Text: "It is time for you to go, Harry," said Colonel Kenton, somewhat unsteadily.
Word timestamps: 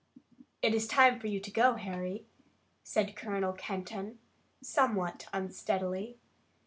"It 0.63 0.73
is 0.73 0.87
time 0.87 1.19
for 1.19 1.27
you 1.27 1.39
to 1.39 1.51
go, 1.51 1.75
Harry," 1.75 2.25
said 2.81 3.15
Colonel 3.15 3.53
Kenton, 3.53 4.17
somewhat 4.59 5.27
unsteadily. 5.31 6.17